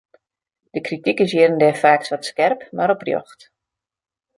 De 0.73 0.81
krityk 0.87 1.21
is 1.25 1.33
hjir 1.33 1.49
en 1.51 1.59
dêr 1.61 1.77
faaks 1.83 2.11
wat 2.11 2.27
skerp, 2.31 2.59
mar 2.77 2.93
oprjocht. 2.97 3.39